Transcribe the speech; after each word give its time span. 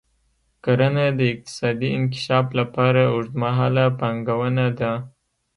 کرنه 0.63 1.05
د 1.19 1.21
اقتصادي 1.33 1.89
انکشاف 1.97 2.45
لپاره 2.59 3.01
اوږدمهاله 3.13 3.85
پانګونه 3.99 4.65
ده. 4.79 4.91